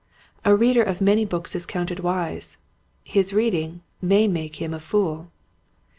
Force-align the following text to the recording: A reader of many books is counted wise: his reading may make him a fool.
A 0.43 0.55
reader 0.55 0.81
of 0.81 0.99
many 0.99 1.25
books 1.25 1.55
is 1.55 1.67
counted 1.67 1.99
wise: 1.99 2.57
his 3.03 3.33
reading 3.33 3.83
may 4.01 4.27
make 4.27 4.55
him 4.55 4.73
a 4.73 4.79
fool. 4.79 5.29